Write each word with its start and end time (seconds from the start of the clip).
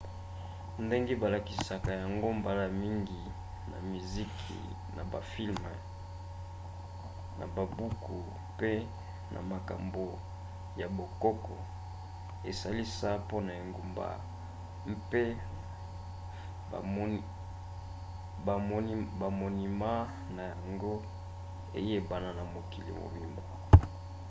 ndenge 0.85 1.13
balakisaka 1.21 1.91
yango 2.03 2.27
mbala 2.39 2.65
mingi 2.81 3.21
na 3.71 3.77
miziki 3.91 4.57
na 4.95 5.01
bafilme 5.11 5.73
na 7.39 7.45
babuku 7.55 8.15
mpe 8.51 8.71
na 9.33 9.39
makambo 9.51 10.05
ya 10.79 10.87
bokoko 10.97 11.55
esalisa 12.49 13.09
mpo 13.23 13.37
engumba 13.59 14.07
mpe 14.99 15.23
bamonima 19.23 19.91
na 20.35 20.43
yango 20.51 20.93
eyebana 21.79 22.29
na 22.37 22.43
mokili 22.53 22.91
mobimba 22.99 23.43